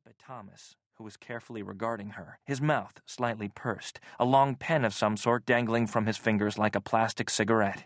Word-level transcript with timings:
up 0.00 0.10
at 0.10 0.18
Thomas, 0.18 0.76
who 0.94 1.04
was 1.04 1.16
carefully 1.16 1.62
regarding 1.62 2.10
her, 2.10 2.38
his 2.46 2.60
mouth 2.60 3.00
slightly 3.04 3.50
pursed, 3.54 4.00
a 4.18 4.24
long 4.24 4.54
pen 4.54 4.84
of 4.84 4.94
some 4.94 5.16
sort 5.16 5.44
dangling 5.44 5.86
from 5.86 6.06
his 6.06 6.16
fingers 6.16 6.56
like 6.56 6.74
a 6.74 6.80
plastic 6.80 7.28
cigarette. 7.28 7.84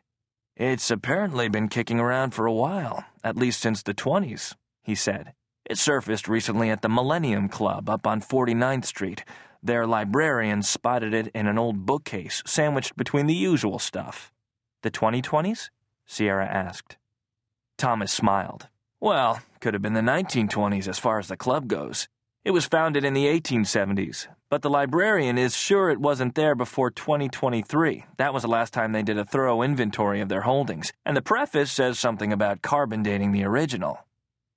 It's 0.56 0.90
apparently 0.90 1.48
been 1.48 1.68
kicking 1.68 1.98
around 1.98 2.32
for 2.32 2.46
a 2.46 2.52
while, 2.52 3.04
at 3.24 3.36
least 3.36 3.60
since 3.60 3.82
the 3.82 3.94
20s, 3.94 4.54
he 4.82 4.94
said. 4.94 5.32
It 5.64 5.78
surfaced 5.78 6.28
recently 6.28 6.70
at 6.70 6.82
the 6.82 6.88
Millennium 6.88 7.48
Club 7.48 7.90
up 7.90 8.06
on 8.06 8.20
49th 8.20 8.84
Street. 8.84 9.24
Their 9.60 9.86
librarian 9.86 10.62
spotted 10.62 11.14
it 11.14 11.28
in 11.28 11.48
an 11.48 11.58
old 11.58 11.84
bookcase 11.84 12.42
sandwiched 12.46 12.96
between 12.96 13.26
the 13.26 13.34
usual 13.34 13.80
stuff. 13.80 14.32
The 14.82 14.90
2020s? 14.90 15.70
Sierra 16.06 16.46
asked. 16.46 16.96
Thomas 17.76 18.12
smiled. 18.12 18.68
Well, 19.00 19.40
could 19.64 19.72
have 19.72 19.80
been 19.80 19.94
the 19.94 20.02
1920s 20.02 20.86
as 20.86 20.98
far 20.98 21.18
as 21.18 21.28
the 21.28 21.38
club 21.38 21.68
goes. 21.68 22.06
It 22.44 22.50
was 22.50 22.66
founded 22.66 23.02
in 23.02 23.14
the 23.14 23.24
1870s, 23.24 24.26
but 24.50 24.60
the 24.60 24.68
librarian 24.68 25.38
is 25.38 25.56
sure 25.56 25.88
it 25.88 26.02
wasn't 26.02 26.34
there 26.34 26.54
before 26.54 26.90
2023. 26.90 28.04
That 28.18 28.34
was 28.34 28.42
the 28.42 28.48
last 28.48 28.74
time 28.74 28.92
they 28.92 29.02
did 29.02 29.16
a 29.16 29.24
thorough 29.24 29.62
inventory 29.62 30.20
of 30.20 30.28
their 30.28 30.42
holdings, 30.42 30.92
and 31.06 31.16
the 31.16 31.22
preface 31.22 31.72
says 31.72 31.98
something 31.98 32.30
about 32.30 32.60
carbon 32.60 33.02
dating 33.02 33.32
the 33.32 33.44
original. 33.44 34.06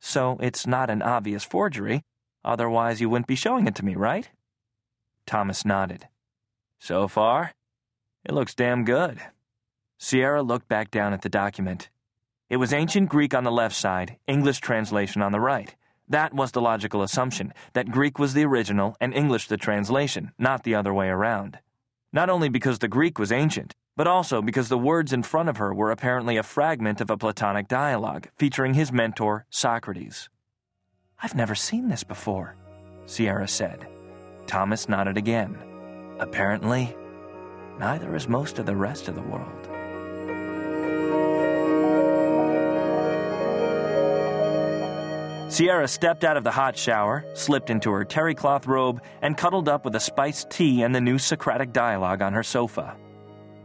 So 0.02 0.38
it's 0.41 0.67
not 0.67 0.90
an 0.90 1.02
obvious 1.02 1.45
forgery, 1.45 2.03
otherwise 2.44 3.00
you 3.00 3.09
wouldn't 3.09 3.28
be 3.28 3.36
showing 3.36 3.66
it 3.66 3.76
to 3.76 3.86
me, 3.86 3.95
right? 3.95 4.30
Thomas 5.26 5.64
nodded. 5.64 6.09
So 6.80 7.08
far, 7.08 7.53
it 8.26 8.34
looks 8.34 8.53
damn 8.53 8.84
good. 8.84 9.22
Sierra 9.98 10.44
looked 10.44 10.67
back 10.67 10.92
down 10.92 11.14
at 11.14 11.22
the 11.22 11.30
document. 11.30 11.88
It 12.50 12.58
was 12.58 12.72
ancient 12.72 13.10
Greek 13.10 13.34
on 13.34 13.44
the 13.44 13.52
left 13.52 13.76
side, 13.76 14.16
English 14.26 14.60
translation 14.60 15.22
on 15.22 15.34
the 15.34 15.40
right. 15.40 15.76
That 16.08 16.34
was 16.34 16.54
the 16.54 16.62
logical 16.62 17.04
assumption, 17.04 17.54
that 17.73 17.92
Greek 17.92 18.18
was 18.18 18.34
the 18.34 18.46
original 18.46 18.96
and 19.02 19.14
English 19.14 19.48
the 19.48 19.58
translation, 19.58 20.32
not 20.40 20.64
the 20.64 20.73
other 20.73 20.94
way 20.94 21.10
around. 21.10 21.59
Not 22.14 22.30
only 22.30 22.48
because 22.48 22.80
the 22.80 22.88
Greek 22.88 23.20
was 23.20 23.34
ancient, 23.34 23.76
but 23.98 24.08
also 24.08 24.42
because 24.42 24.70
the 24.70 24.78
words 24.78 25.12
in 25.12 25.23
front 25.23 25.50
of 25.50 25.58
her 25.58 25.73
were 25.73 25.92
apparently 25.92 26.38
a 26.38 26.44
fragment 26.44 27.02
of 27.02 27.09
a 27.09 27.17
Platonic 27.17 27.67
dialogue 27.67 28.30
featuring 28.38 28.76
his 28.76 28.94
mentor, 28.94 29.45
Socrates. 29.50 30.30
I've 31.22 31.36
never 31.36 31.56
seen 31.56 31.89
this 31.89 32.06
before, 32.06 32.56
Sierra 33.08 33.48
said. 33.48 33.86
Thomas 34.45 34.88
nodded 34.88 35.17
again. 35.17 35.58
Apparently, 36.20 36.95
neither 37.78 38.16
is 38.16 38.30
most 38.30 38.58
of 38.58 38.66
the 38.66 38.76
rest 38.76 39.09
of 39.09 39.16
the 39.16 39.22
world. 39.22 39.77
Sierra 45.50 45.88
stepped 45.88 46.26
out 46.26 46.36
of 46.36 46.44
the 46.44 46.52
hot 46.52 46.78
shower, 46.78 47.26
slipped 47.34 47.70
into 47.70 47.90
her 47.92 48.03
terry 48.03 48.36
cloth 48.36 48.67
robe, 48.67 49.02
and 49.22 49.38
cuddled 49.38 49.70
up 49.70 49.86
with 49.86 49.95
a 49.95 50.00
spiced 50.00 50.50
tea 50.50 50.84
and 50.84 50.94
the 50.94 51.00
new 51.00 51.17
Socratic 51.17 51.72
dialogue 51.72 52.22
on 52.22 52.34
her 52.34 52.44
sofa. 52.44 52.98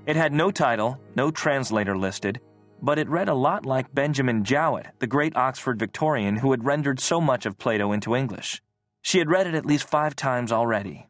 It 0.07 0.15
had 0.15 0.33
no 0.33 0.53
title, 0.53 1.01
no 1.17 1.33
translator 1.33 1.99
listed, 1.99 2.41
but 2.81 3.01
it 3.01 3.09
read 3.09 3.29
a 3.29 3.35
lot 3.35 3.67
like 3.67 3.95
Benjamin 3.95 4.45
Jowett, 4.45 4.87
the 5.01 5.09
great 5.09 5.37
Oxford 5.37 5.79
Victorian 5.79 6.37
who 6.37 6.53
had 6.53 6.65
rendered 6.65 7.01
so 7.01 7.21
much 7.21 7.47
of 7.47 7.59
Plato 7.59 7.91
into 7.91 8.15
English. 8.15 8.63
She 9.03 9.19
had 9.19 9.29
read 9.29 9.49
it 9.49 9.55
at 9.55 9.67
least 9.67 9.89
five 9.89 10.15
times 10.15 10.53
already. 10.53 11.09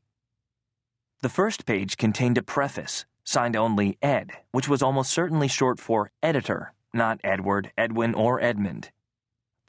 The 1.21 1.29
first 1.29 1.67
page 1.67 1.99
contained 1.99 2.39
a 2.39 2.43
preface, 2.43 3.05
signed 3.25 3.57
only 3.57 3.99
Ed, 4.01 4.33
which 4.53 4.69
was 4.69 4.83
almost 4.83 5.13
certainly 5.13 5.49
short 5.49 5.79
for 5.79 6.11
editor, 6.23 6.73
not 6.95 7.21
Edward, 7.23 7.73
Edwin, 7.77 8.15
or 8.15 8.41
Edmund. 8.41 8.91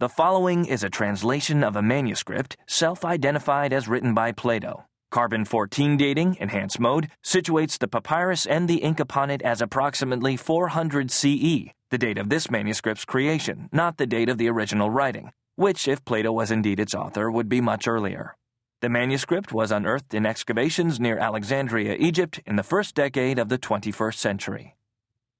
The 0.03 0.09
following 0.09 0.65
is 0.65 0.83
a 0.83 0.89
translation 0.89 1.63
of 1.63 1.77
a 1.77 1.81
manuscript 1.81 2.57
self 2.67 3.05
identified 3.05 3.71
as 3.71 3.87
written 3.87 4.13
by 4.13 4.33
Plato. 4.33 4.83
Carbon 5.11 5.45
14 5.45 5.95
dating, 5.95 6.35
enhanced 6.41 6.77
mode, 6.77 7.07
situates 7.23 7.77
the 7.79 7.87
papyrus 7.87 8.45
and 8.45 8.67
the 8.67 8.83
ink 8.83 8.99
upon 8.99 9.29
it 9.29 9.41
as 9.43 9.61
approximately 9.61 10.35
400 10.35 11.09
CE, 11.09 11.71
the 11.89 11.97
date 11.97 12.17
of 12.17 12.27
this 12.27 12.51
manuscript's 12.51 13.05
creation, 13.05 13.69
not 13.71 13.95
the 13.95 14.05
date 14.05 14.27
of 14.27 14.37
the 14.37 14.49
original 14.49 14.89
writing, 14.89 15.31
which, 15.55 15.87
if 15.87 16.03
Plato 16.03 16.33
was 16.33 16.51
indeed 16.51 16.81
its 16.81 16.93
author, 16.93 17.31
would 17.31 17.47
be 17.47 17.61
much 17.61 17.87
earlier. 17.87 18.35
The 18.81 18.89
manuscript 18.89 19.53
was 19.53 19.71
unearthed 19.71 20.13
in 20.13 20.25
excavations 20.25 20.99
near 20.99 21.17
Alexandria, 21.17 21.95
Egypt, 21.97 22.41
in 22.45 22.57
the 22.57 22.61
first 22.61 22.93
decade 22.93 23.39
of 23.39 23.47
the 23.47 23.57
21st 23.57 24.15
century. 24.15 24.75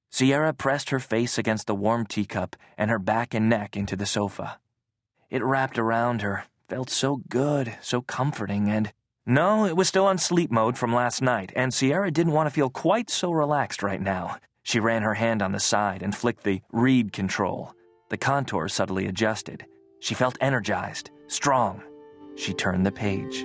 Sierra 0.10 0.54
pressed 0.54 0.92
her 0.92 1.00
face 1.00 1.38
against 1.40 1.66
the 1.68 1.74
warm 1.76 2.06
teacup 2.06 2.56
and 2.78 2.92
her 2.92 3.00
back 3.00 3.34
and 3.34 3.50
neck 3.50 3.76
into 3.76 3.96
the 3.96 4.06
sofa. 4.06 4.60
It 5.34 5.44
wrapped 5.44 5.80
around 5.80 6.22
her, 6.22 6.46
felt 6.70 6.92
so 6.92 7.24
good, 7.28 7.76
so 7.82 8.04
comforting, 8.04 8.70
and 8.70 8.94
no, 9.26 9.66
it 9.66 9.76
was 9.76 9.88
still 9.88 10.06
on 10.06 10.20
sleep 10.20 10.52
mode 10.52 10.78
from 10.78 10.94
last 10.94 11.24
night, 11.24 11.52
and 11.56 11.74
Sierra 11.74 12.12
didn't 12.12 12.34
want 12.34 12.46
to 12.46 12.54
feel 12.54 12.70
quite 12.70 13.10
so 13.10 13.32
relaxed 13.32 13.82
right 13.82 14.00
now. 14.00 14.38
She 14.62 14.80
ran 14.80 15.02
her 15.02 15.16
hand 15.16 15.42
on 15.42 15.52
the 15.52 15.60
side 15.60 16.04
and 16.04 16.16
flicked 16.16 16.44
the 16.44 16.62
read 16.72 17.14
control. 17.14 17.74
The 18.10 18.18
contour 18.18 18.68
subtly 18.68 19.08
adjusted. 19.08 19.66
She 20.02 20.14
felt 20.14 20.38
energized, 20.40 21.10
strong. 21.30 21.82
She 22.36 22.54
turned 22.54 22.86
the 22.86 22.92
page. 22.92 23.44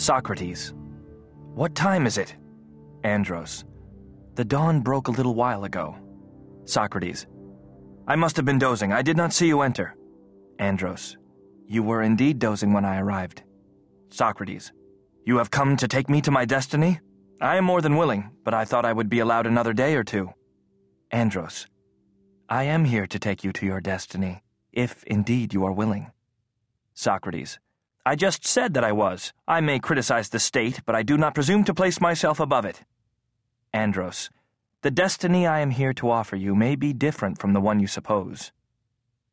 Socrates. 0.00 0.72
What 1.54 1.74
time 1.74 2.06
is 2.06 2.16
it? 2.16 2.34
Andros. 3.04 3.66
The 4.34 4.44
dawn 4.44 4.80
broke 4.80 5.08
a 5.08 5.12
little 5.12 5.34
while 5.34 5.64
ago. 5.64 5.96
Socrates. 6.64 7.26
I 8.06 8.16
must 8.16 8.36
have 8.36 8.44
been 8.44 8.58
dozing. 8.58 8.92
I 8.92 9.02
did 9.02 9.16
not 9.16 9.32
see 9.32 9.48
you 9.48 9.60
enter. 9.62 9.96
Andros. 10.58 11.16
You 11.66 11.82
were 11.82 12.02
indeed 12.02 12.38
dozing 12.38 12.72
when 12.72 12.84
I 12.84 12.98
arrived. 12.98 13.42
Socrates. 14.08 14.72
You 15.24 15.38
have 15.38 15.50
come 15.50 15.76
to 15.76 15.88
take 15.88 16.08
me 16.08 16.20
to 16.22 16.30
my 16.30 16.44
destiny? 16.44 17.00
I 17.40 17.56
am 17.56 17.64
more 17.64 17.80
than 17.80 17.96
willing, 17.96 18.30
but 18.44 18.54
I 18.54 18.64
thought 18.64 18.84
I 18.84 18.92
would 18.92 19.08
be 19.08 19.20
allowed 19.20 19.46
another 19.46 19.72
day 19.72 19.94
or 19.94 20.04
two. 20.04 20.30
Andros. 21.10 21.66
I 22.48 22.64
am 22.64 22.84
here 22.84 23.06
to 23.06 23.18
take 23.18 23.44
you 23.44 23.52
to 23.52 23.66
your 23.66 23.80
destiny, 23.80 24.42
if 24.72 25.04
indeed 25.04 25.54
you 25.54 25.64
are 25.64 25.72
willing. 25.72 26.10
Socrates. 26.94 27.58
I 28.04 28.16
just 28.16 28.46
said 28.46 28.74
that 28.74 28.84
I 28.84 28.92
was. 28.92 29.32
I 29.46 29.60
may 29.60 29.78
criticize 29.78 30.28
the 30.28 30.38
state, 30.38 30.80
but 30.84 30.94
I 30.94 31.02
do 31.02 31.16
not 31.16 31.34
presume 31.34 31.64
to 31.64 31.74
place 31.74 32.00
myself 32.00 32.40
above 32.40 32.64
it. 32.64 32.82
Andros, 33.72 34.30
the 34.82 34.90
destiny 34.90 35.46
I 35.46 35.60
am 35.60 35.70
here 35.70 35.92
to 35.94 36.10
offer 36.10 36.36
you 36.36 36.54
may 36.54 36.74
be 36.74 36.92
different 36.92 37.38
from 37.38 37.52
the 37.52 37.60
one 37.60 37.80
you 37.80 37.86
suppose. 37.86 38.50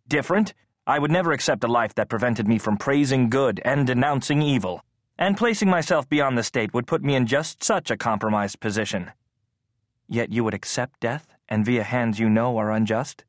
Different? 0.08 0.54
I 0.86 1.00
would 1.00 1.12
never 1.12 1.32
accept 1.32 1.64
a 1.64 1.68
life 1.68 1.96
that 1.96 2.10
prevented 2.10 2.48
me 2.48 2.60
from 2.60 2.78
praising 2.78 3.30
good 3.30 3.62
and 3.66 3.88
denouncing 3.88 4.42
evil, 4.42 4.84
and 5.18 5.36
placing 5.36 5.70
myself 5.70 6.08
beyond 6.08 6.38
the 6.38 6.44
state 6.44 6.74
would 6.74 6.88
put 6.88 7.04
me 7.04 7.16
in 7.16 7.26
just 7.26 7.64
such 7.64 7.90
a 7.90 7.98
compromised 7.98 8.60
position. 8.60 9.12
Yet 10.08 10.32
you 10.32 10.44
would 10.44 10.54
accept 10.54 11.00
death 11.00 11.28
and 11.50 11.66
via 11.66 11.84
hands 11.84 12.20
you 12.20 12.30
know 12.30 12.58
are 12.58 12.72
unjust? 12.72 13.26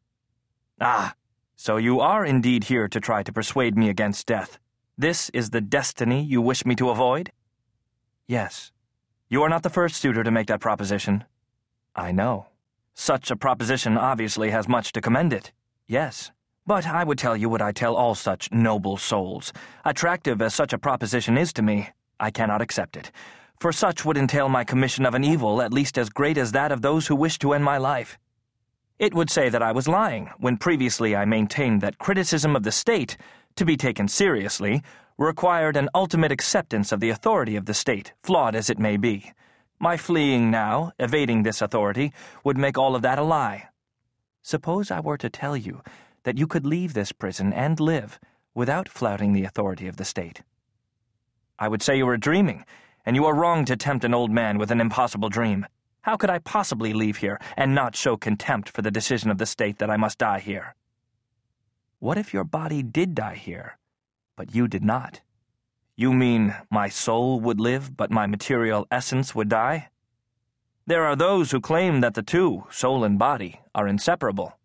Ah, 0.81 1.15
so 1.57 1.77
you 1.77 2.01
are 2.01 2.25
indeed 2.25 2.65
here 2.65 2.87
to 2.89 3.01
try 3.01 3.23
to 3.23 3.33
persuade 3.33 3.77
me 3.77 3.89
against 3.89 4.27
death. 4.27 4.59
This 4.97 5.31
is 5.31 5.51
the 5.51 5.61
destiny 5.61 6.23
you 6.23 6.43
wish 6.43 6.67
me 6.67 6.75
to 6.77 6.91
avoid? 6.91 7.33
Yes. 8.27 8.73
You 9.31 9.43
are 9.43 9.51
not 9.51 9.63
the 9.63 9.69
first 9.69 9.97
suitor 9.97 10.25
to 10.25 10.31
make 10.31 10.47
that 10.47 10.61
proposition. 10.61 11.25
I 11.95 12.13
know. 12.13 12.47
Such 12.95 13.31
a 13.31 13.37
proposition 13.37 13.99
obviously 13.99 14.51
has 14.51 14.67
much 14.67 14.91
to 14.93 15.03
commend 15.03 15.35
it. 15.35 15.53
Yes. 15.87 16.31
But 16.67 16.87
I 16.87 17.05
would 17.05 17.19
tell 17.19 17.37
you 17.37 17.51
what 17.51 17.61
I 17.61 17.73
tell 17.73 17.95
all 17.95 18.15
such 18.15 18.51
noble 18.53 18.97
souls. 18.97 19.53
Attractive 19.85 20.41
as 20.41 20.55
such 20.55 20.73
a 20.73 20.79
proposition 20.79 21.37
is 21.37 21.53
to 21.55 21.63
me, 21.63 21.91
I 22.19 22.31
cannot 22.31 22.63
accept 22.63 22.97
it. 22.97 23.13
For 23.61 23.71
such 23.71 24.03
would 24.03 24.17
entail 24.17 24.49
my 24.49 24.65
commission 24.65 25.05
of 25.05 25.15
an 25.15 25.25
evil 25.25 25.61
at 25.61 25.75
least 25.75 25.99
as 25.99 26.09
great 26.09 26.39
as 26.39 26.53
that 26.53 26.73
of 26.73 26.81
those 26.81 27.07
who 27.07 27.15
wish 27.15 27.39
to 27.41 27.53
end 27.53 27.65
my 27.65 27.77
life. 27.77 28.19
It 28.99 29.13
would 29.13 29.29
say 29.29 29.51
that 29.51 29.63
I 29.63 29.73
was 29.73 29.87
lying 29.87 30.31
when 30.39 30.57
previously 30.57 31.15
I 31.15 31.27
maintained 31.27 31.83
that 31.83 31.99
criticism 31.99 32.57
of 32.57 32.63
the 32.63 32.73
state 32.73 33.19
to 33.57 33.67
be 33.67 33.77
taken 33.77 34.09
seriously, 34.09 34.83
required 35.19 35.77
an 35.77 35.89
ultimate 35.95 36.31
acceptance 36.31 36.93
of 36.93 37.01
the 37.01 37.11
authority 37.11 37.57
of 37.57 37.67
the 37.67 37.75
state, 37.75 38.13
flawed 38.23 38.55
as 38.55 38.71
it 38.71 38.79
may 38.79 38.97
be. 38.97 39.33
My 39.81 39.97
fleeing 39.97 40.51
now, 40.51 40.93
evading 40.99 41.43
this 41.43 41.61
authority, 41.61 42.13
would 42.45 42.57
make 42.57 42.79
all 42.79 42.95
of 42.95 43.03
that 43.03 43.19
a 43.19 43.23
lie. 43.23 43.69
Suppose 44.43 44.91
I 44.93 45.01
were 45.01 45.19
to 45.19 45.29
tell 45.29 45.57
you 45.57 45.83
that 46.23 46.39
you 46.39 46.47
could 46.47 46.65
leave 46.65 46.95
this 46.95 47.11
prison 47.11 47.53
and 47.53 47.81
live 47.81 48.21
without 48.55 48.89
flouting 48.89 49.33
the 49.33 49.45
authority 49.45 49.89
of 49.89 49.97
the 49.97 50.05
state. 50.05 50.43
I 51.59 51.69
would 51.69 51.83
say 51.83 51.97
you 51.97 52.07
were 52.07 52.17
dreaming, 52.17 52.65
and 53.05 53.17
you 53.17 53.25
are 53.27 53.35
wrong 53.35 53.65
to 53.65 53.77
tempt 53.77 54.05
an 54.05 54.15
old 54.15 54.31
man 54.31 54.57
with 54.57 54.71
an 54.71 54.81
impossible 54.81 55.29
dream. 55.29 55.67
How 56.03 56.17
could 56.17 56.31
I 56.31 56.39
possibly 56.39 56.93
leave 56.93 57.17
here 57.17 57.41
and 57.57 57.75
not 57.75 57.97
show 57.97 58.17
contempt 58.17 58.69
for 58.69 58.83
the 58.83 58.91
decision 58.91 59.31
of 59.31 59.39
the 59.39 59.47
state 59.47 59.79
that 59.79 59.91
I 59.91 59.97
must 59.97 60.19
die 60.19 60.39
here? 60.39 60.77
What 61.99 62.19
if 62.19 62.33
your 62.33 62.45
body 62.45 62.85
did 62.85 63.15
die 63.17 63.35
here, 63.35 63.79
but 64.39 64.55
you 64.55 64.69
did 64.69 64.85
not? 64.85 65.21
You 65.97 66.13
mean 66.13 66.55
my 66.71 66.89
soul 66.89 67.41
would 67.41 67.59
live, 67.59 67.97
but 67.97 68.13
my 68.13 68.27
material 68.27 68.87
essence 68.89 69.35
would 69.35 69.49
die? 69.49 69.89
There 70.87 71.05
are 71.05 71.17
those 71.17 71.51
who 71.51 71.61
claim 71.61 72.01
that 72.01 72.15
the 72.15 72.23
two, 72.23 72.65
soul 72.71 73.03
and 73.03 73.19
body, 73.19 73.61
are 73.75 73.89
inseparable. 73.89 74.57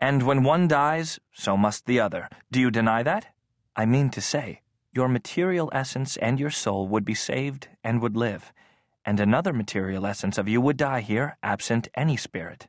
And 0.00 0.24
when 0.24 0.42
one 0.42 0.66
dies, 0.66 1.20
so 1.32 1.56
must 1.56 1.86
the 1.86 2.00
other. 2.00 2.28
Do 2.50 2.58
you 2.58 2.72
deny 2.72 3.04
that? 3.04 3.28
I 3.76 3.86
mean 3.86 4.10
to 4.10 4.20
say, 4.20 4.62
your 4.92 5.08
material 5.08 5.70
essence 5.72 6.16
and 6.16 6.40
your 6.40 6.50
soul 6.50 6.88
would 6.88 7.04
be 7.04 7.14
saved 7.14 7.68
and 7.84 8.02
would 8.02 8.16
live, 8.16 8.52
and 9.04 9.20
another 9.20 9.52
material 9.52 10.06
essence 10.06 10.38
of 10.38 10.48
you 10.48 10.60
would 10.60 10.76
die 10.76 11.02
here, 11.02 11.36
absent 11.42 11.86
any 11.94 12.16
spirit. 12.16 12.66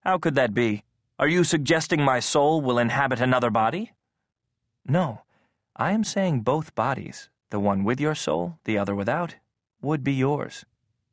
How 0.00 0.18
could 0.18 0.34
that 0.34 0.52
be? 0.52 0.82
Are 1.16 1.28
you 1.28 1.44
suggesting 1.44 2.02
my 2.02 2.18
soul 2.18 2.60
will 2.60 2.78
inhabit 2.78 3.20
another 3.20 3.50
body? 3.50 3.92
No, 4.84 5.22
I 5.80 5.92
am 5.92 6.02
saying 6.02 6.40
both 6.40 6.74
bodies, 6.74 7.30
the 7.50 7.60
one 7.60 7.84
with 7.84 8.00
your 8.00 8.16
soul, 8.16 8.58
the 8.64 8.76
other 8.76 8.96
without, 8.96 9.36
would 9.80 10.02
be 10.02 10.12
yours. 10.12 10.64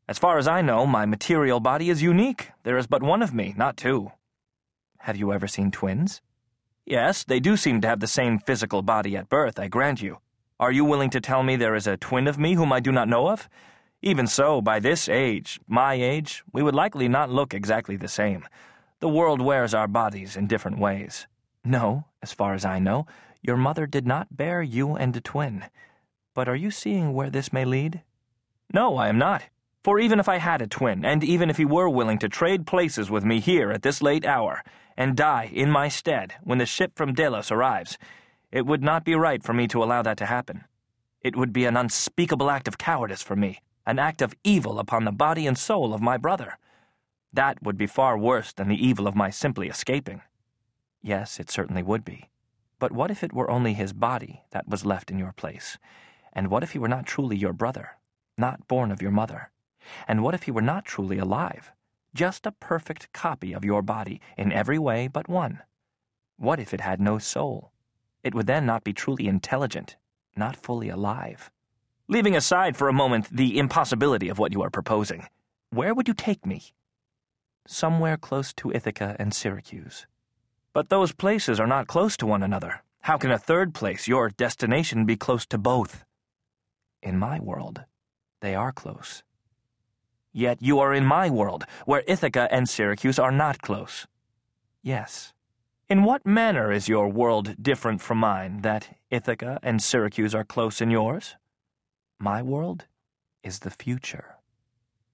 As 0.08 0.18
far 0.18 0.40
as 0.40 0.48
I 0.48 0.64
know, 0.64 0.88
my 0.88 1.06
material 1.06 1.60
body 1.60 1.92
is 1.92 2.02
unique. 2.02 2.50
There 2.64 2.80
is 2.80 2.88
but 2.88 3.04
one 3.04 3.22
of 3.22 3.32
me, 3.32 3.54
not 3.56 3.78
two. 3.78 4.12
Have 5.02 5.18
you 5.18 5.32
ever 5.32 5.48
seen 5.48 5.70
twins? 5.70 6.20
Yes, 6.84 7.24
they 7.24 7.40
do 7.40 7.58
seem 7.58 7.80
to 7.82 7.88
have 7.88 8.00
the 8.00 8.08
same 8.08 8.40
physical 8.40 8.82
body 8.82 9.16
at 9.16 9.30
birth, 9.30 9.60
I 9.60 9.68
grant 9.68 10.02
you. 10.02 10.18
Are 10.60 10.72
you 10.72 10.84
willing 10.84 11.12
to 11.12 11.22
tell 11.22 11.44
me 11.44 11.56
there 11.56 11.76
is 11.76 11.86
a 11.86 11.96
twin 11.96 12.28
of 12.28 12.40
me 12.40 12.56
whom 12.56 12.74
I 12.74 12.80
do 12.80 12.92
not 12.92 13.08
know 13.08 13.30
of? 13.30 13.48
Even 14.02 14.26
so, 14.26 14.62
by 14.62 14.80
this 14.80 15.08
age, 15.08 15.60
my 15.68 15.94
age, 15.94 16.44
we 16.52 16.64
would 16.64 16.74
likely 16.74 17.08
not 17.08 17.30
look 17.30 17.54
exactly 17.54 17.98
the 17.98 18.08
same. 18.08 18.48
The 19.00 19.10
world 19.10 19.42
wears 19.42 19.76
our 19.76 19.88
bodies 19.88 20.36
in 20.36 20.48
different 20.48 20.80
ways. 20.80 21.28
No, 21.64 22.06
as 22.24 22.34
far 22.34 22.56
as 22.56 22.66
I 22.66 22.80
know, 22.80 23.06
your 23.46 23.58
mother 23.58 23.86
did 23.86 24.08
not 24.08 24.36
bear 24.36 24.62
you 24.62 24.96
and 24.96 25.16
a 25.16 25.22
twin. 25.22 25.66
But 26.34 26.50
are 26.50 26.56
you 26.56 26.72
seeing 26.72 27.14
where 27.14 27.30
this 27.30 27.54
may 27.54 27.66
lead? 27.66 28.02
No, 28.74 28.98
I 28.98 29.08
am 29.08 29.18
not. 29.18 29.44
For 29.84 30.00
even 30.00 30.20
if 30.20 30.28
I 30.28 30.38
had 30.38 30.62
a 30.62 30.68
twin, 30.68 31.06
and 31.06 31.24
even 31.24 31.50
if 31.50 31.58
he 31.58 31.66
were 31.66 31.88
willing 31.88 32.18
to 32.20 32.30
trade 32.30 32.66
places 32.66 33.12
with 33.12 33.24
me 33.24 33.40
here 33.40 33.72
at 33.72 33.84
this 33.84 34.02
late 34.02 34.26
hour, 34.26 34.64
and 34.98 35.16
die 35.16 35.52
in 35.54 35.70
my 35.70 35.88
stead 35.88 36.34
when 36.44 36.58
the 36.58 36.66
ship 36.66 36.94
from 36.96 37.14
Delos 37.14 37.52
arrives, 37.52 37.98
it 38.52 38.66
would 38.66 38.82
not 38.82 39.06
be 39.06 39.16
right 39.16 39.44
for 39.44 39.54
me 39.54 39.68
to 39.68 39.84
allow 39.84 40.02
that 40.02 40.18
to 40.18 40.26
happen. 40.26 40.64
It 41.22 41.36
would 41.36 41.54
be 41.54 41.66
an 41.66 41.78
unspeakable 41.78 42.50
act 42.50 42.68
of 42.68 42.78
cowardice 42.78 43.22
for 43.22 43.36
me, 43.36 43.60
an 43.86 44.00
act 44.00 44.22
of 44.22 44.34
evil 44.44 44.80
upon 44.80 45.06
the 45.06 45.12
body 45.12 45.46
and 45.46 45.58
soul 45.58 45.94
of 45.94 46.02
my 46.02 46.18
brother. 46.18 46.58
That 47.34 47.62
would 47.62 47.78
be 47.78 47.88
far 47.88 48.18
worse 48.18 48.54
than 48.54 48.70
the 48.70 48.88
evil 48.88 49.08
of 49.08 49.16
my 49.16 49.30
simply 49.30 49.68
escaping. 49.68 50.22
Yes, 51.04 51.40
it 51.40 51.52
certainly 51.52 51.84
would 51.84 52.06
be. 52.06 52.30
But 52.80 52.92
what 52.92 53.12
if 53.12 53.24
it 53.24 53.34
were 53.34 53.50
only 53.50 53.74
his 53.74 53.94
body 53.94 54.44
that 54.52 54.68
was 54.68 54.86
left 54.86 55.10
in 55.10 55.20
your 55.20 55.32
place? 55.32 55.78
And 56.34 56.50
what 56.50 56.64
if 56.64 56.72
he 56.72 56.80
were 56.80 56.90
not 56.90 57.06
truly 57.06 57.38
your 57.38 57.54
brother, 57.54 57.92
not 58.38 58.68
born 58.68 58.92
of 58.92 59.02
your 59.02 59.12
mother? 59.12 59.52
And 60.08 60.24
what 60.24 60.34
if 60.34 60.44
he 60.44 60.52
were 60.52 60.62
not 60.62 60.86
truly 60.86 61.18
alive? 61.18 61.72
Just 62.14 62.46
a 62.46 62.52
perfect 62.52 63.12
copy 63.14 63.54
of 63.54 63.66
your 63.66 63.82
body 63.82 64.22
in 64.38 64.52
every 64.52 64.80
way 64.80 65.08
but 65.08 65.30
one. 65.30 65.62
What 66.38 66.60
if 66.60 66.74
it 66.74 66.82
had 66.82 67.00
no 67.00 67.18
soul? 67.18 67.72
It 68.24 68.34
would 68.34 68.48
then 68.48 68.66
not 68.66 68.84
be 68.84 68.94
truly 68.94 69.28
intelligent, 69.28 69.96
not 70.36 70.58
fully 70.58 70.90
alive. 70.90 71.52
Leaving 72.08 72.36
aside 72.36 72.76
for 72.76 72.90
a 72.90 72.94
moment 72.94 73.30
the 73.32 73.58
impossibility 73.58 74.30
of 74.30 74.38
what 74.38 74.52
you 74.52 74.62
are 74.62 74.70
proposing, 74.70 75.28
where 75.70 75.94
would 75.94 76.08
you 76.08 76.14
take 76.14 76.46
me? 76.46 76.74
Somewhere 77.68 78.18
close 78.18 78.54
to 78.54 78.72
Ithaca 78.72 79.16
and 79.18 79.34
Syracuse. 79.34 80.06
But 80.76 80.90
those 80.90 81.14
places 81.14 81.58
are 81.58 81.68
not 81.68 81.88
close 81.88 82.18
to 82.18 82.26
one 82.26 82.44
another. 82.44 82.84
How 83.00 83.18
can 83.18 83.32
a 83.32 83.38
third 83.38 83.74
place, 83.74 84.10
your 84.10 84.30
destination, 84.30 85.06
be 85.06 85.16
close 85.16 85.46
to 85.46 85.58
both? 85.58 86.04
In 87.02 87.18
my 87.18 87.40
world, 87.40 87.86
they 88.42 88.56
are 88.56 88.74
close. 88.74 89.24
Yet 90.34 90.62
you 90.62 90.80
are 90.80 90.94
in 90.94 91.06
my 91.06 91.30
world, 91.30 91.64
where 91.86 92.04
Ithaca 92.08 92.50
and 92.52 92.68
Syracuse 92.68 93.18
are 93.18 93.32
not 93.32 93.62
close. 93.62 94.06
Yes. 94.84 95.32
In 95.88 96.04
what 96.04 96.26
manner 96.26 96.74
is 96.74 96.90
your 96.90 97.08
world 97.08 97.56
different 97.64 98.02
from 98.02 98.18
mine, 98.18 98.60
that 98.64 98.98
Ithaca 99.10 99.60
and 99.64 99.82
Syracuse 99.82 100.36
are 100.36 100.44
close 100.44 100.82
in 100.82 100.92
yours? 100.92 101.38
My 102.20 102.42
world 102.42 102.84
is 103.44 103.60
the 103.60 103.72
future. 103.72 104.35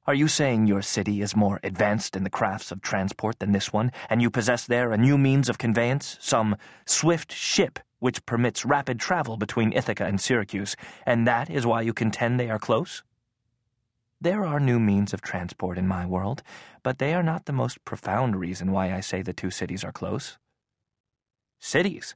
Are 0.08 0.16
you 0.16 0.28
saying 0.28 0.66
your 0.66 0.82
city 0.82 1.22
is 1.22 1.36
more 1.36 1.60
advanced 1.64 2.16
in 2.16 2.24
the 2.24 2.30
crafts 2.30 2.72
of 2.72 2.82
transport 2.82 3.38
than 3.38 3.52
this 3.52 3.72
one, 3.72 3.92
and 4.10 4.20
you 4.20 4.32
possess 4.32 4.66
there 4.66 4.92
a 4.92 4.98
new 4.98 5.16
means 5.16 5.48
of 5.48 5.60
conveyance, 5.60 6.18
some 6.20 6.58
swift 6.88 7.32
ship 7.32 7.78
which 8.00 8.26
permits 8.26 8.66
rapid 8.66 9.00
travel 9.00 9.38
between 9.38 9.72
Ithaca 9.72 10.06
and 10.06 10.20
Syracuse, 10.20 10.76
and 11.06 11.28
that 11.28 11.52
is 11.52 11.68
why 11.68 11.82
you 11.82 11.94
contend 11.94 12.40
they 12.40 12.50
are 12.50 12.58
close? 12.58 13.04
There 14.20 14.44
are 14.44 14.60
new 14.60 14.80
means 14.80 15.14
of 15.14 15.22
transport 15.22 15.78
in 15.78 15.88
my 15.88 16.08
world, 16.08 16.42
but 16.82 16.98
they 16.98 17.14
are 17.14 17.22
not 17.22 17.46
the 17.46 17.54
most 17.54 17.86
profound 17.86 18.36
reason 18.36 18.72
why 18.72 18.92
I 18.92 19.02
say 19.02 19.22
the 19.22 19.34
two 19.34 19.52
cities 19.52 19.84
are 19.84 19.92
close. 19.92 20.40
Cities? 21.60 22.16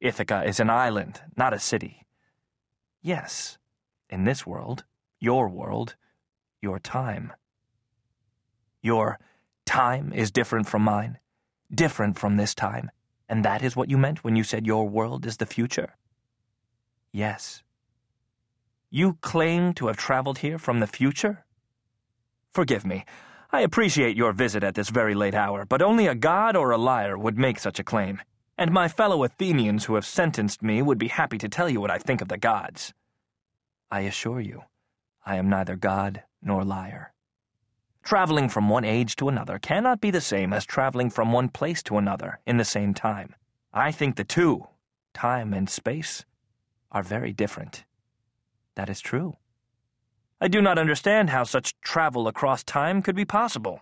Ithaca 0.00 0.42
is 0.44 0.58
an 0.58 0.68
island, 0.68 1.22
not 1.36 1.54
a 1.54 1.60
city. 1.60 2.06
Yes, 3.02 3.56
in 4.10 4.24
this 4.24 4.44
world, 4.44 4.82
your 5.20 5.48
world, 5.48 5.94
your 6.64 6.80
time. 6.80 7.32
Your 8.82 9.20
time 9.66 10.12
is 10.12 10.32
different 10.32 10.66
from 10.66 10.82
mine, 10.82 11.18
different 11.72 12.18
from 12.18 12.36
this 12.36 12.54
time, 12.54 12.90
and 13.28 13.44
that 13.44 13.62
is 13.62 13.76
what 13.76 13.90
you 13.90 13.98
meant 13.98 14.24
when 14.24 14.34
you 14.34 14.44
said 14.44 14.66
your 14.66 14.88
world 14.88 15.26
is 15.26 15.36
the 15.36 15.46
future? 15.46 15.94
Yes. 17.12 17.62
You 18.90 19.18
claim 19.20 19.72
to 19.74 19.86
have 19.88 19.96
traveled 19.96 20.38
here 20.38 20.58
from 20.58 20.80
the 20.80 20.86
future? 20.86 21.44
Forgive 22.52 22.84
me. 22.84 23.04
I 23.52 23.60
appreciate 23.60 24.16
your 24.16 24.32
visit 24.32 24.64
at 24.64 24.74
this 24.74 24.88
very 24.88 25.14
late 25.14 25.34
hour, 25.34 25.64
but 25.64 25.82
only 25.82 26.06
a 26.06 26.14
god 26.14 26.56
or 26.56 26.70
a 26.70 26.78
liar 26.78 27.16
would 27.18 27.38
make 27.38 27.58
such 27.58 27.78
a 27.78 27.84
claim. 27.84 28.20
And 28.56 28.72
my 28.72 28.88
fellow 28.88 29.24
Athenians 29.24 29.84
who 29.84 29.96
have 29.96 30.06
sentenced 30.06 30.62
me 30.62 30.80
would 30.80 30.98
be 30.98 31.08
happy 31.08 31.38
to 31.38 31.48
tell 31.48 31.68
you 31.68 31.80
what 31.80 31.90
I 31.90 31.98
think 31.98 32.20
of 32.20 32.28
the 32.28 32.38
gods. 32.38 32.94
I 33.90 34.00
assure 34.00 34.40
you, 34.40 34.62
I 35.26 35.36
am 35.36 35.48
neither 35.48 35.76
god 35.76 36.22
nor 36.44 36.64
liar. 36.64 37.12
Traveling 38.04 38.50
from 38.50 38.68
one 38.68 38.84
age 38.84 39.16
to 39.16 39.28
another 39.28 39.58
cannot 39.58 40.00
be 40.00 40.10
the 40.10 40.20
same 40.20 40.52
as 40.52 40.66
traveling 40.66 41.08
from 41.08 41.32
one 41.32 41.48
place 41.48 41.82
to 41.84 41.96
another 41.96 42.38
in 42.46 42.58
the 42.58 42.64
same 42.64 42.92
time. 42.92 43.34
I 43.72 43.90
think 43.90 44.16
the 44.16 44.24
two, 44.24 44.66
time 45.14 45.54
and 45.54 45.70
space, 45.70 46.24
are 46.92 47.02
very 47.02 47.32
different. 47.32 47.84
That 48.74 48.90
is 48.90 49.00
true. 49.00 49.36
I 50.40 50.48
do 50.48 50.60
not 50.60 50.78
understand 50.78 51.30
how 51.30 51.44
such 51.44 51.80
travel 51.80 52.28
across 52.28 52.62
time 52.62 53.00
could 53.00 53.16
be 53.16 53.24
possible. 53.24 53.80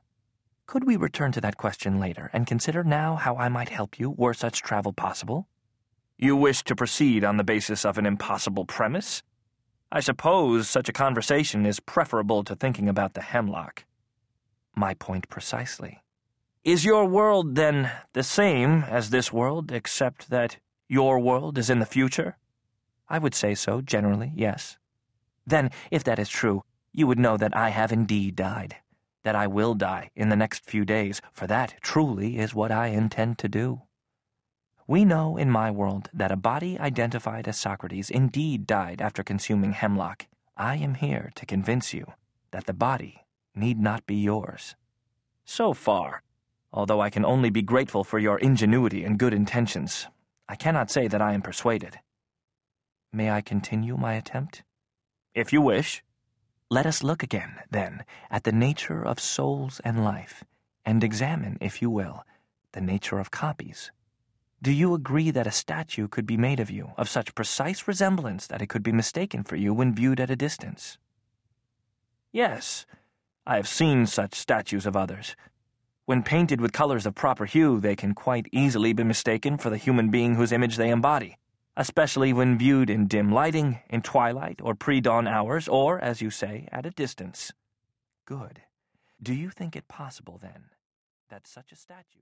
Could 0.66 0.84
we 0.84 0.96
return 0.96 1.32
to 1.32 1.40
that 1.40 1.56
question 1.56 1.98
later 1.98 2.30
and 2.32 2.46
consider 2.46 2.84
now 2.84 3.16
how 3.16 3.36
I 3.36 3.48
might 3.48 3.70
help 3.70 3.98
you 3.98 4.10
were 4.10 4.34
such 4.34 4.62
travel 4.62 4.92
possible? 4.92 5.48
You 6.16 6.36
wish 6.36 6.62
to 6.64 6.76
proceed 6.76 7.24
on 7.24 7.36
the 7.36 7.44
basis 7.44 7.84
of 7.84 7.98
an 7.98 8.06
impossible 8.06 8.64
premise? 8.64 9.24
I 9.94 10.00
suppose 10.00 10.70
such 10.70 10.88
a 10.88 10.92
conversation 10.92 11.66
is 11.66 11.78
preferable 11.78 12.44
to 12.44 12.56
thinking 12.56 12.88
about 12.88 13.12
the 13.12 13.20
hemlock. 13.20 13.84
My 14.74 14.94
point 14.94 15.28
precisely. 15.28 16.00
Is 16.64 16.86
your 16.86 17.04
world, 17.04 17.56
then, 17.56 17.92
the 18.14 18.22
same 18.22 18.84
as 18.84 19.10
this 19.10 19.34
world, 19.34 19.70
except 19.70 20.30
that 20.30 20.56
your 20.88 21.20
world 21.20 21.58
is 21.58 21.68
in 21.68 21.78
the 21.78 21.84
future? 21.84 22.38
I 23.10 23.18
would 23.18 23.34
say 23.34 23.54
so, 23.54 23.82
generally, 23.82 24.32
yes. 24.34 24.78
Then, 25.46 25.68
if 25.90 26.02
that 26.04 26.18
is 26.18 26.30
true, 26.30 26.62
you 26.94 27.06
would 27.06 27.18
know 27.18 27.36
that 27.36 27.54
I 27.54 27.68
have 27.68 27.92
indeed 27.92 28.34
died, 28.34 28.76
that 29.24 29.36
I 29.36 29.46
will 29.46 29.74
die 29.74 30.10
in 30.16 30.30
the 30.30 30.36
next 30.36 30.64
few 30.64 30.86
days, 30.86 31.20
for 31.32 31.46
that 31.48 31.74
truly 31.82 32.38
is 32.38 32.54
what 32.54 32.72
I 32.72 32.86
intend 32.86 33.36
to 33.40 33.48
do. 33.48 33.82
We 34.92 35.06
know 35.06 35.38
in 35.38 35.48
my 35.48 35.70
world 35.70 36.10
that 36.12 36.30
a 36.30 36.36
body 36.36 36.78
identified 36.78 37.48
as 37.48 37.56
Socrates 37.56 38.10
indeed 38.10 38.66
died 38.66 39.00
after 39.00 39.22
consuming 39.22 39.72
hemlock. 39.72 40.26
I 40.54 40.76
am 40.76 40.96
here 40.96 41.32
to 41.36 41.46
convince 41.46 41.94
you 41.94 42.12
that 42.50 42.66
the 42.66 42.74
body 42.74 43.24
need 43.54 43.80
not 43.80 44.04
be 44.04 44.16
yours. 44.16 44.76
So 45.46 45.72
far, 45.72 46.22
although 46.74 47.00
I 47.00 47.08
can 47.08 47.24
only 47.24 47.48
be 47.48 47.62
grateful 47.62 48.04
for 48.04 48.18
your 48.18 48.38
ingenuity 48.40 49.02
and 49.02 49.18
good 49.18 49.32
intentions, 49.32 50.08
I 50.46 50.56
cannot 50.56 50.90
say 50.90 51.08
that 51.08 51.22
I 51.22 51.32
am 51.32 51.40
persuaded. 51.40 51.98
May 53.14 53.30
I 53.30 53.40
continue 53.40 53.96
my 53.96 54.12
attempt? 54.12 54.62
If 55.34 55.54
you 55.54 55.62
wish. 55.62 56.02
Let 56.68 56.84
us 56.84 57.02
look 57.02 57.22
again, 57.22 57.60
then, 57.70 58.04
at 58.30 58.44
the 58.44 58.52
nature 58.52 59.02
of 59.02 59.20
souls 59.20 59.80
and 59.86 60.04
life, 60.04 60.44
and 60.84 61.02
examine, 61.02 61.56
if 61.62 61.80
you 61.80 61.88
will, 61.88 62.26
the 62.72 62.82
nature 62.82 63.18
of 63.18 63.30
copies. 63.30 63.90
Do 64.62 64.72
you 64.72 64.94
agree 64.94 65.30
that 65.32 65.46
a 65.46 65.50
statue 65.50 66.08
could 66.08 66.24
be 66.24 66.36
made 66.36 66.60
of 66.60 66.70
you, 66.70 66.92
of 66.96 67.08
such 67.08 67.34
precise 67.34 67.88
resemblance 67.88 68.46
that 68.46 68.62
it 68.62 68.68
could 68.68 68.82
be 68.82 68.92
mistaken 68.92 69.42
for 69.42 69.56
you 69.56 69.74
when 69.74 69.94
viewed 69.94 70.20
at 70.20 70.30
a 70.30 70.36
distance? 70.36 70.98
Yes, 72.30 72.86
I 73.44 73.56
have 73.56 73.68
seen 73.68 74.06
such 74.06 74.34
statues 74.34 74.86
of 74.86 74.96
others. 74.96 75.34
When 76.06 76.22
painted 76.22 76.60
with 76.60 76.72
colors 76.72 77.06
of 77.06 77.14
proper 77.14 77.44
hue, 77.44 77.80
they 77.80 77.96
can 77.96 78.14
quite 78.14 78.46
easily 78.52 78.92
be 78.92 79.02
mistaken 79.02 79.58
for 79.58 79.68
the 79.68 79.76
human 79.76 80.10
being 80.10 80.36
whose 80.36 80.52
image 80.52 80.76
they 80.76 80.90
embody 80.90 81.36
especially 81.76 82.32
when 82.32 82.58
viewed 82.58 82.90
in 82.90 83.06
dim 83.06 83.32
lighting, 83.32 83.80
in 83.88 84.02
twilight 84.02 84.60
or 84.62 84.74
pre 84.74 85.00
dawn 85.00 85.26
hours, 85.26 85.68
or, 85.68 85.98
as 86.00 86.20
you 86.20 86.30
say, 86.30 86.68
at 86.70 86.86
a 86.86 86.90
distance. 86.90 87.52
Good. 88.26 88.62
Do 89.22 89.34
you 89.34 89.50
think 89.50 89.76
it 89.76 89.88
possible, 89.88 90.38
then, 90.40 90.64
that 91.30 91.46
such 91.46 91.72
a 91.72 91.76
statue 91.76 92.20